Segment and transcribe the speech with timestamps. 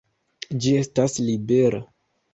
[0.63, 1.87] Ĝi estas libera!